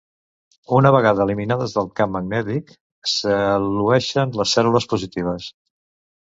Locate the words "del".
1.75-1.89